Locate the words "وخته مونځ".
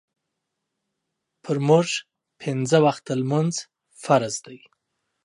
2.85-3.55